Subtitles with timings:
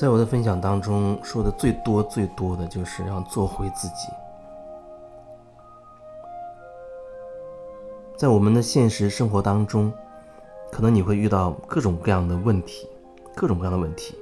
[0.00, 4.08] 在我的分享当中说的最多最多的就是要做回自己。
[8.16, 9.92] 在我们的现实生活当中，
[10.72, 12.88] 可能你会遇到各种各样的问题，
[13.36, 14.14] 各种各样的问题，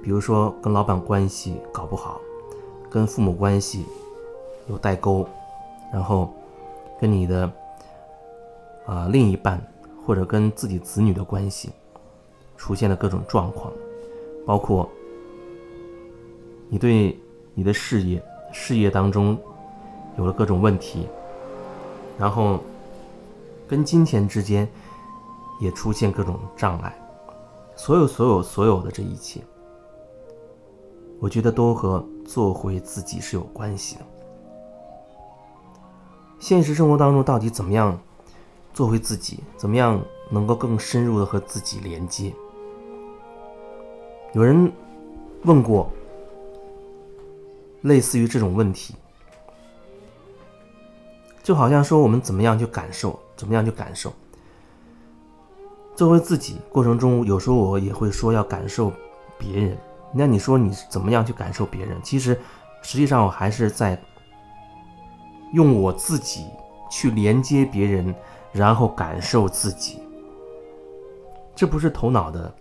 [0.00, 2.20] 比如说跟老板关系搞不好，
[2.88, 3.84] 跟父母关系
[4.68, 5.26] 有代沟，
[5.92, 6.32] 然后
[7.00, 7.50] 跟你的
[8.86, 9.60] 啊另一半
[10.06, 11.72] 或者跟自己子女的关系
[12.56, 13.72] 出现了各种状况，
[14.46, 14.88] 包括。
[16.72, 17.18] 你对
[17.52, 19.36] 你的事业，事业当中
[20.16, 21.08] 有了各种问题，
[22.16, 22.60] 然后
[23.66, 24.68] 跟金钱之间
[25.60, 26.96] 也出现各种障碍，
[27.74, 29.40] 所有所有所有的这一切，
[31.18, 34.02] 我觉得都和做回自己是有关系的。
[36.38, 37.98] 现实生活当中到底怎么样
[38.72, 39.40] 做回自己？
[39.56, 42.32] 怎么样能够更深入的和自己连接？
[44.34, 44.70] 有人
[45.42, 45.90] 问过。
[47.82, 48.94] 类似于这种问题，
[51.42, 54.12] 就好像说我们怎么样去感受，怎么样去感受。
[55.96, 58.92] 作为自己过程中，有时候我也会说要感受
[59.38, 59.76] 别人。
[60.12, 62.00] 那你说你怎么样去感受别人？
[62.02, 62.38] 其实，
[62.82, 64.00] 实际上我还是在
[65.52, 66.46] 用我自己
[66.90, 68.14] 去连接别人，
[68.52, 70.02] 然后感受自己。
[71.54, 72.52] 这不是头脑的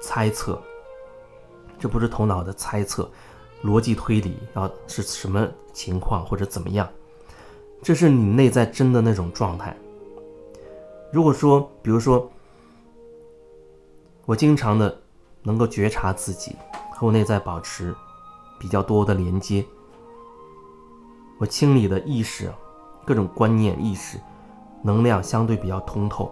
[0.00, 0.60] 猜测，
[1.78, 3.10] 这不是头脑的猜测。
[3.62, 6.88] 逻辑推理啊是什么情况或者怎么样，
[7.82, 9.76] 这是你内在真的那种状态。
[11.12, 12.30] 如果说，比如说，
[14.26, 14.96] 我经常的
[15.42, 16.54] 能够觉察自己
[16.92, 17.94] 和我内在保持
[18.58, 19.64] 比较多的连接，
[21.38, 22.52] 我清理的意识、
[23.04, 24.18] 各种观念、意识、
[24.82, 26.30] 能量相对比较通透，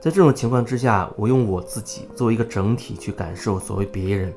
[0.00, 4.32] 在这种情况之下，我用我自己作为一个整体去感受所谓别人。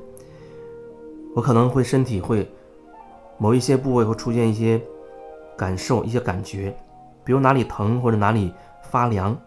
[1.38, 2.50] 我可能会身体会
[3.38, 4.82] 某一些部位会出现一些
[5.56, 6.76] 感受、一些感觉，
[7.22, 9.40] 比如哪里疼或者哪里发凉。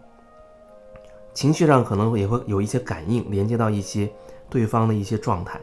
[1.33, 4.09] 情绪上可能也会有一些感应，连接到一些
[4.49, 5.59] 对方的一些状态，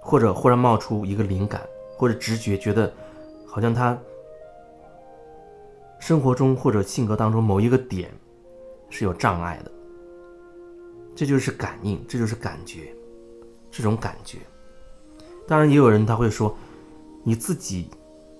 [0.00, 1.62] 或者忽然冒出一个灵感
[1.96, 2.92] 或者直觉，觉得
[3.46, 3.96] 好像他
[6.00, 8.10] 生活中或者性格当中某一个点
[8.90, 9.70] 是有障碍的。
[11.14, 12.92] 这就是感应，这就是感觉，
[13.70, 14.38] 这种感觉。
[15.46, 16.56] 当然，也有人他会说，
[17.22, 17.90] 你自己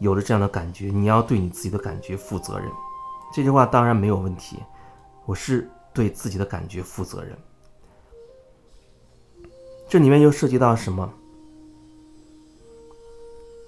[0.01, 2.69] 有了这样的感觉，你要对你自己的感觉负责任。
[3.33, 4.59] 这句话当然没有问题，
[5.27, 7.37] 我是对自己的感觉负责任。
[9.89, 11.13] 这里面又涉及到什么？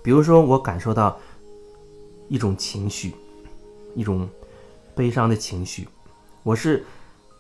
[0.03, 1.19] 比如说，我感受到
[2.29, 3.15] 一种情绪，
[3.95, 4.29] 一种
[4.95, 5.87] 悲伤的情绪，
[6.43, 6.85] 我是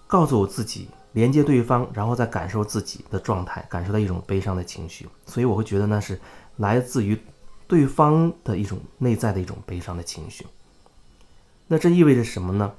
[0.06, 0.88] 告诉我自己。
[1.16, 6.20] 连接对方，然后再感受自己的状态，感受到一种悲伤的情绪，所以我会觉得那是
[6.56, 7.18] 来自于
[7.66, 10.46] 对方的一种内在的一种悲伤的情绪。
[11.66, 12.70] 那这意味着什么呢？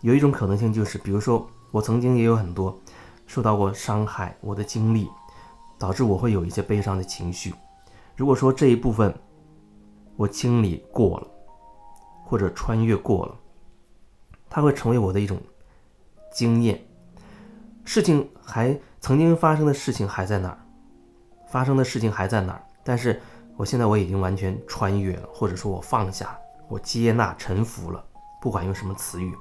[0.00, 2.76] 有一种可能性就是，比如说我曾经也有很多
[3.28, 5.08] 受到过伤害，我的经历
[5.78, 7.54] 导致我会有一些悲伤的情绪。
[8.16, 9.16] 如果说这一部分
[10.16, 11.28] 我清理过了，
[12.24, 13.36] 或者穿越过了，
[14.50, 15.40] 它会成为我的一种
[16.32, 16.84] 经验。
[17.86, 20.58] 事情还曾经发生的事情还在那儿，
[21.48, 23.18] 发生的事情还在那儿，但是
[23.56, 26.36] 我现在我已经完全穿越了，或者说我放下，
[26.68, 28.04] 我接纳、臣服了，
[28.42, 29.32] 不管用什么词语。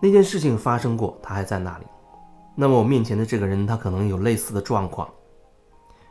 [0.00, 1.86] 那件事情发生过，它还在那里。
[2.54, 5.06] 那么我面前的这个人，他可能有类似的状况，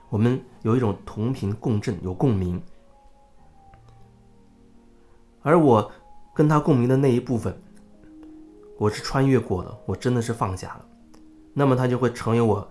[0.10, 2.62] 我们有一种同频共振，有共鸣，
[5.42, 5.92] 而我
[6.36, 7.60] 跟他共鸣的那一部分。
[8.78, 10.86] 我是穿越过的，我真的是放下了，
[11.54, 12.70] 那么它就会成为我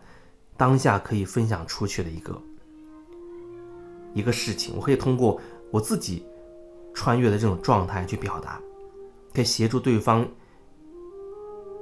[0.57, 2.41] 当下可以分享出去的一个
[4.15, 4.75] 一个事情。
[4.77, 5.41] 我可以通过
[5.73, 6.25] 我自己
[6.95, 8.61] 穿越的这种状态去表达，
[9.35, 10.27] 可以协助对方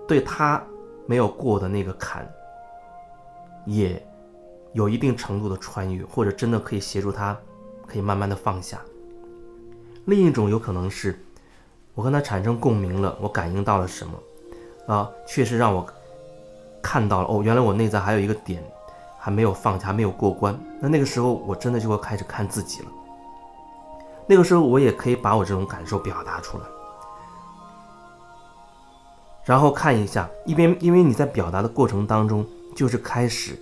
[0.08, 0.64] 对他
[1.06, 2.26] 没有过的那个坎，
[3.66, 4.02] 也
[4.72, 7.38] 有一定程度的穿越，或者真的可以协助他，
[7.86, 8.80] 可以慢慢的放下。
[10.06, 11.22] 另一种有可能是。
[11.94, 14.94] 我跟他产生共鸣了，我感应到了什么？
[14.94, 15.86] 啊，确实让我
[16.82, 18.62] 看到了哦，原来我内在还有一个点
[19.18, 20.58] 还没有放下，还没有过关。
[20.80, 22.88] 那那个时候，我真的就会开始看自己了。
[24.26, 26.64] 那个时候，我也可以把我这种感受表达出来，
[29.44, 32.44] 然后看一下，一边因为你在表达的过程当中，
[32.74, 33.58] 就是开始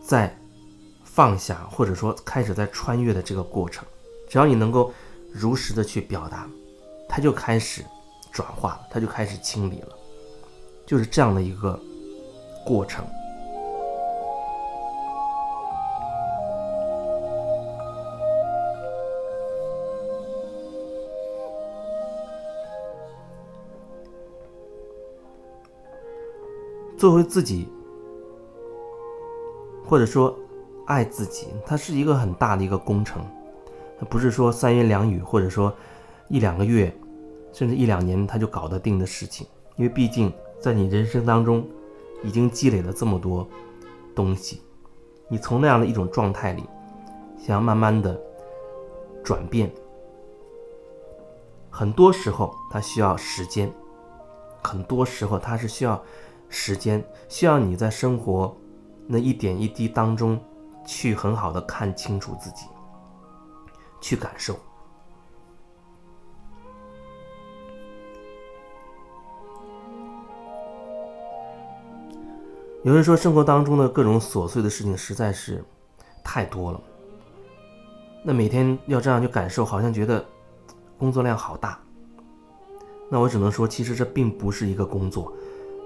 [0.00, 0.36] 在
[1.04, 3.84] 放下，或者说开始在穿越的这个过程。
[4.28, 4.92] 只要你能够
[5.30, 6.48] 如实的去表达。
[7.14, 7.84] 他就开始
[8.32, 9.96] 转化了，它就开始清理了。
[10.84, 11.78] 就是这样的一个
[12.66, 13.04] 过程。
[26.98, 27.68] 做回自己，
[29.86, 30.36] 或者说
[30.86, 33.24] 爱自己，它是一个很大的一个工程，
[34.00, 35.72] 它不是说三言两语，或者说
[36.26, 36.92] 一两个月，
[37.54, 39.46] 甚至一两年他就搞得定的事情。
[39.76, 40.30] 因为毕竟
[40.60, 41.66] 在你人生当中
[42.22, 43.48] 已经积累了这么多
[44.14, 44.60] 东西，
[45.26, 46.64] 你从那样的一种状态里，
[47.38, 48.20] 想要慢慢的
[49.24, 49.72] 转变，
[51.70, 53.72] 很多时候它需要时间，
[54.62, 55.98] 很多时候它是需要。
[56.50, 58.56] 时间需要你在生活
[59.08, 60.38] 那一点一滴当中，
[60.86, 62.66] 去很好的看清楚自己，
[64.00, 64.54] 去感受。
[72.84, 75.64] 有人说，生活当中的各种琐碎的事情实在是
[76.22, 76.78] 太多了，
[78.22, 80.22] 那每天要这样去感受，好像觉得
[80.98, 81.80] 工作量好大。
[83.10, 85.32] 那我只能说，其实这并不是一个工作。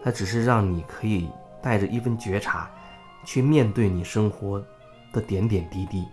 [0.03, 1.29] 它只是让你可以
[1.62, 2.69] 带着一份觉察，
[3.25, 4.61] 去面对你生活
[5.12, 6.05] 的点点滴滴，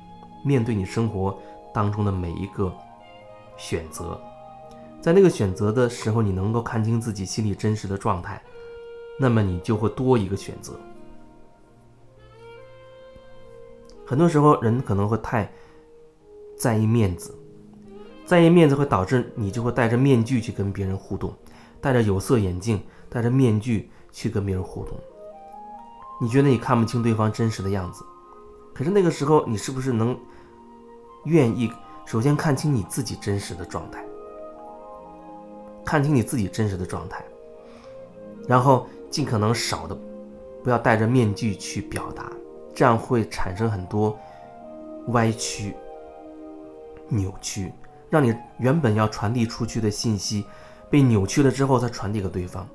[0.45, 1.35] 面对你生活
[1.73, 2.71] 当中的每一个
[3.57, 4.21] 选择，
[5.01, 8.39] 在那个选择的时候，你能够看清自己心里真实的状态，
[9.19, 10.73] 那么你就会多一个选择。
[14.05, 15.51] 很多时候，人可能会太
[16.57, 17.33] 在意面子，
[18.25, 21.33] 在意面子会导致你就会戴着面具去跟别人互动，
[21.81, 22.81] 戴着有色眼镜。
[23.07, 24.99] 戴着面具去跟别人互动，
[26.19, 28.03] 你觉得你看不清对方真实的样子，
[28.73, 30.19] 可是那个时候你是不是能
[31.23, 31.71] 愿意
[32.05, 34.03] 首先看清你自己真实的状态，
[35.85, 37.23] 看清你自己真实的状态，
[38.49, 39.97] 然后尽可能少的
[40.63, 42.31] 不要戴着面具去表达，
[42.73, 44.17] 这样会产生很多
[45.09, 45.73] 歪曲、
[47.07, 47.71] 扭曲，
[48.09, 50.45] 让你原本要传递出去的信息
[50.89, 52.67] 被扭曲了之后再传递给对方。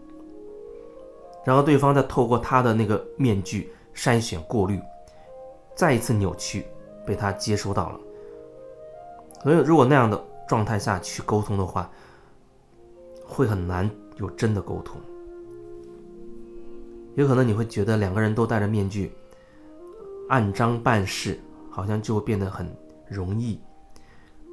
[1.44, 4.78] 然后对方再透过他的那个面具筛选过滤，
[5.74, 6.66] 再一次扭曲，
[7.06, 8.00] 被他接收到了。
[9.42, 11.90] 所以，如果那样的状态下去沟通的话，
[13.26, 15.00] 会很难有真的沟通。
[17.16, 19.12] 有可能你会觉得两个人都戴着面具，
[20.28, 21.40] 按章办事，
[21.70, 22.74] 好像就会变得很
[23.08, 23.60] 容易。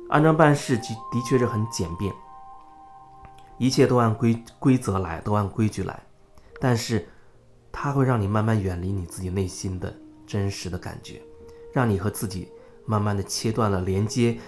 [0.10, 2.14] 按章办事，的的确是很简便，
[3.58, 6.02] 一切都按规规则来，都按规矩来。
[6.60, 7.08] 但是，
[7.72, 9.96] 它会让你慢慢远离你自己内心的
[10.26, 11.22] 真实的感觉，
[11.72, 12.52] 让你和自己
[12.86, 14.40] 慢慢的切断了连接，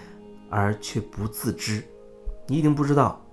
[0.48, 1.84] 而却不自知。
[2.48, 3.24] 你已经不知道，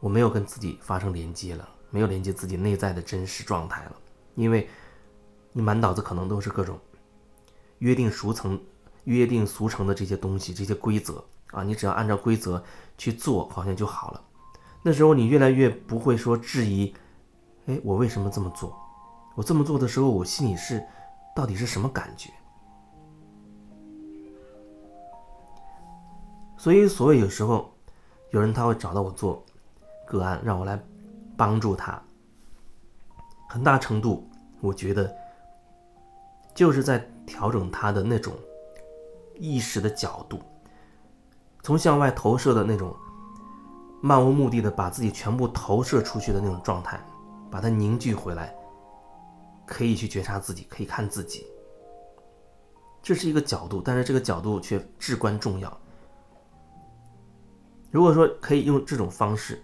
[0.00, 3.92] 我没有跟自己发生连接了，没有连接自己内在的真实状态了，
[4.34, 4.68] 因为，
[5.52, 6.76] 你满脑子可能都是各种
[7.78, 8.60] 约定俗成、
[9.04, 12.60] 约定俗成的这些东西、这些规则啊，你只要按照规则
[12.98, 14.20] 去做，好像就好了。
[14.82, 16.92] 那时候你越来越不会说质疑。
[17.66, 18.76] 哎，我为什么这么做？
[19.36, 20.84] 我这么做的时候，我心里是
[21.36, 22.28] 到底是什么感觉？
[26.58, 27.72] 所以，所以有时候
[28.30, 29.46] 有人他会找到我做
[30.08, 30.76] 个案，让我来
[31.36, 32.02] 帮助他。
[33.48, 34.28] 很大程度，
[34.60, 35.14] 我觉得
[36.54, 38.34] 就是在调整他的那种
[39.38, 40.40] 意识的角度，
[41.62, 42.94] 从向外投射的那种
[44.02, 47.00] 漫无目的的把自己全部投射出去的那种状态。
[47.50, 48.52] 把它凝聚回来，
[49.64, 51.46] 可以去觉察自己，可以看自己。
[53.00, 55.80] 这是一个角度，但是这个角度却至关重要。
[57.92, 59.62] 如果说可以用这种方式，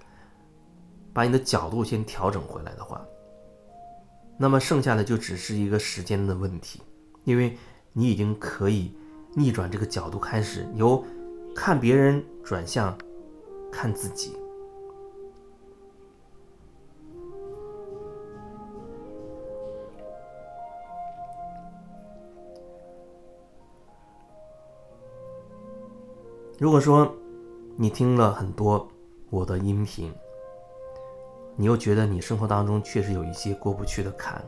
[1.13, 3.05] 把你的角度先调整回来的话，
[4.39, 6.81] 那么剩下的就只是一个时间的问题，
[7.25, 7.57] 因为
[7.93, 8.95] 你已经可以
[9.35, 11.05] 逆转这个角度，开始由
[11.55, 12.97] 看别人转向
[13.71, 14.37] 看自己。
[26.59, 27.11] 如果说
[27.77, 28.87] 你听了很多
[29.31, 30.13] 我的音频，
[31.61, 34.43] 你又觉得你生活当中确实有一些过不去的坎，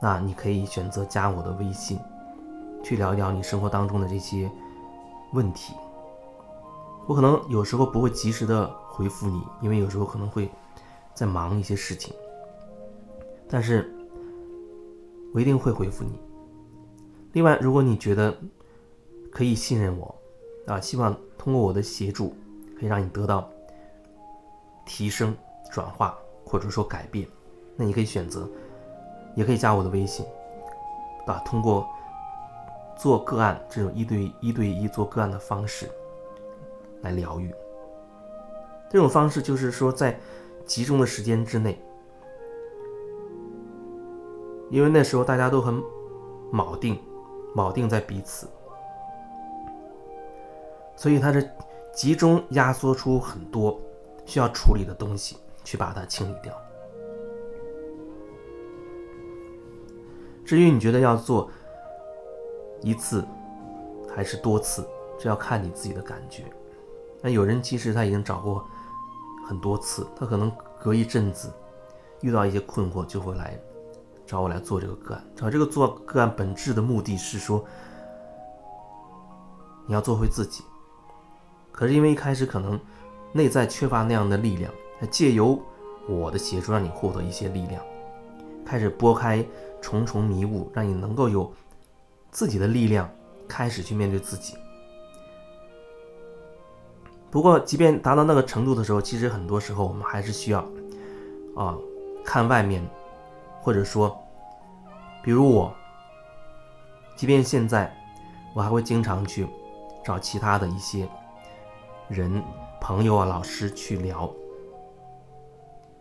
[0.00, 1.98] 那你可以选择加我的微信，
[2.82, 4.50] 去聊一聊你生活当中的这些
[5.34, 5.74] 问题。
[7.06, 10.50] 我可能有时候不会及时的回复你，因为有时候可能会
[11.12, 12.14] 在忙一些事情，
[13.46, 13.94] 但是
[15.34, 16.18] 我一定会回复你。
[17.32, 18.34] 另外，如果你觉得
[19.30, 20.14] 可以信任我。
[20.66, 22.34] 啊，希望通过我的协助，
[22.80, 23.46] 可以让你得到
[24.86, 25.36] 提升、
[25.70, 27.26] 转化，或者说改变，
[27.76, 28.48] 那你可以选择，
[29.34, 30.24] 也可以加我的微信，
[31.26, 31.88] 啊，通过
[32.96, 35.90] 做个案这种一对一对一做个案的方式
[37.02, 37.52] 来疗愈。
[38.90, 40.18] 这种方式就是说在
[40.64, 41.80] 集中的时间之内，
[44.70, 45.82] 因为那时候大家都很
[46.52, 46.96] 铆定，
[47.56, 48.46] 铆定在彼此，
[50.94, 51.50] 所以它是
[51.92, 53.80] 集中压缩出很多
[54.26, 56.54] 需要处理的东西，去把它清理掉。
[60.44, 61.50] 至于你觉得要做
[62.82, 63.24] 一次
[64.14, 64.86] 还是多次，
[65.18, 66.44] 这要看你自己的感觉。
[67.22, 68.64] 那有人其实他已经找过。
[69.46, 70.50] 很多次，他可能
[70.80, 71.52] 隔一阵子
[72.22, 73.60] 遇到一些困惑，就会来
[74.24, 75.22] 找我来做这个个案。
[75.36, 77.62] 找这个做个案本质的目的是说，
[79.86, 80.64] 你要做回自己。
[81.70, 82.80] 可是因为一开始可能
[83.36, 84.72] 内在缺乏那样的力量，
[85.10, 85.60] 借由
[86.08, 87.82] 我的协助，让你获得一些力量，
[88.64, 89.44] 开始拨开
[89.82, 91.52] 重重迷雾，让你能够有
[92.30, 93.10] 自己的力量，
[93.48, 94.54] 开始去面对自己。
[97.28, 100.60] 不过，即便达到那个程度的时候，其实很多时候我们还是需要，
[101.56, 101.76] 啊，
[102.24, 102.88] 看外面，
[103.60, 104.16] 或者说，
[105.24, 105.74] 比如我，
[107.16, 107.92] 即便现在，
[108.54, 109.48] 我还会经常去
[110.04, 111.08] 找其他的一些
[112.06, 112.40] 人、
[112.84, 114.30] 朋友啊、老师去聊，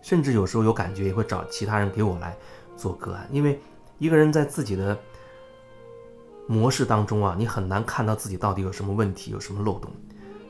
[0.02, 2.36] 甚至有时候有感觉也会找其他人给我来
[2.76, 3.58] 做个案，因为
[4.00, 5.00] 一个人在自己的
[6.46, 9.90] 模式当中啊，你很难看到自己到底有什么问题，有什么漏洞。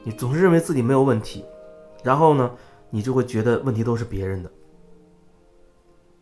[0.01, 1.45] 你总是认为自己没有问题，
[2.03, 2.49] 然后呢，
[2.89, 4.51] 你就会觉得问题都是别人的。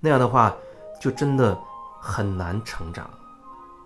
[0.01, 0.53] 那样的话，
[0.99, 1.57] 就真的
[2.01, 3.09] 很难成长。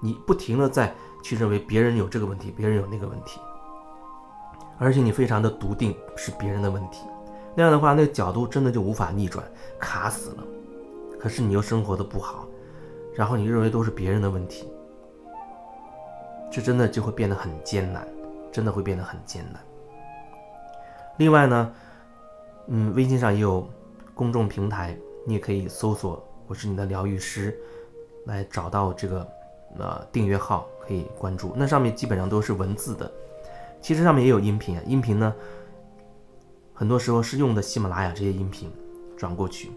[0.02, 0.92] 你不停的在
[1.24, 3.40] 去认为别人有这个问题，别人有那个问题，
[4.78, 7.06] 而且你非常的笃定是别人的问题。
[7.56, 9.44] 那样的话，那个角度真的就无法逆转，
[9.80, 10.44] 卡死了。
[11.20, 12.46] 可是你又生活的不好，
[13.16, 14.70] 然后你认为都是别人的问题，
[16.52, 18.08] 这真的就会变得很艰难，
[18.52, 19.62] 真的会变得很艰难。
[21.18, 21.74] 另外呢，
[22.68, 23.68] 嗯，微信上也有
[24.14, 27.58] 公众平台，你也可以搜索“我是你的疗愈师”，
[28.28, 29.26] 来找到这个
[29.80, 31.54] 呃订阅号，可以关注。
[31.56, 33.10] 那上面基本上都是文字的，
[33.86, 34.84] 其实上面也有音频啊。
[34.88, 35.32] 音频呢，
[36.74, 38.72] 很多时候是用的喜马拉雅这些音频
[39.16, 39.70] 转过去。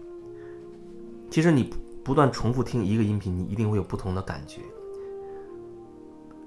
[1.29, 1.71] 其实你
[2.03, 4.61] 不断重复听一个音频，你一定会有不同的感觉。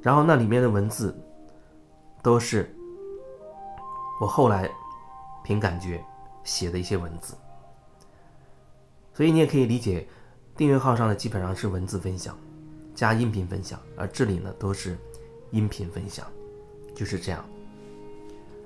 [0.00, 1.16] 然后那里面的文字
[2.20, 2.68] 都是
[4.20, 4.68] 我后来。
[5.44, 6.00] 凭感觉
[6.44, 7.34] 写的一些文字，
[9.12, 10.06] 所以你也可以理解，
[10.56, 12.38] 订阅号上的基本上是文字分享
[12.94, 14.96] 加音频分享，而这里呢都是
[15.50, 16.24] 音频分享，
[16.94, 17.44] 就是这样。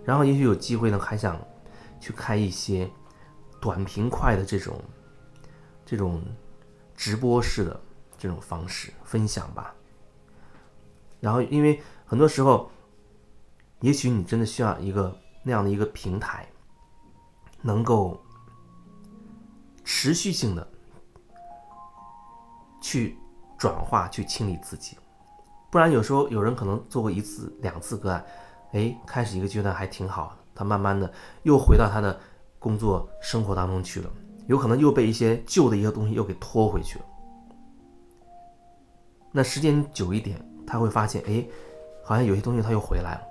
[0.05, 1.41] 然后也许有机会呢，还想
[2.01, 2.91] 去开一些
[3.61, 4.81] 短平快的这种
[5.85, 6.23] 这种
[6.95, 7.81] 直播式的
[8.19, 9.75] 这种方式分享吧。
[11.21, 12.71] 然后因为很多时候，
[13.81, 16.47] 也许你真的需要一个那样的一个平台。
[17.63, 18.23] 能够
[19.83, 20.65] 持续性的
[22.81, 23.19] 去
[23.59, 24.97] 转化、去清理自己，
[25.71, 28.25] 不然有时候有人可能做过一次、两次个案，
[28.73, 32.19] 哎，开始一个阶段还挺好，他慢慢的又回到他的
[32.59, 34.11] 工作生活当中去了，
[34.47, 37.05] 有可能又被一些旧的一个东西又给拖回去了。
[39.33, 41.47] 那时间久一点，他会发现，哎，
[42.03, 43.23] 好像有些东西他又回来了。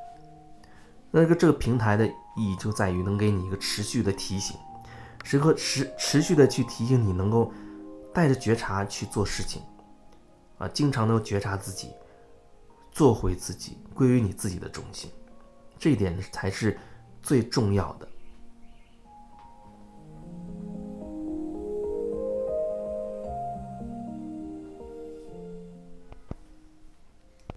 [1.12, 2.10] 那个这个平台的。
[2.38, 4.58] 意义就在于能给你一个持续的提醒，
[5.24, 7.50] 时刻持持续的去提醒你，能够
[8.14, 9.62] 带着觉察去做事情，
[10.58, 11.94] 啊，经常能够觉察自己，
[12.96, 15.12] 做回自己，归于你自己的中心，
[15.78, 16.80] 这一点才是
[17.22, 18.08] 最重要的。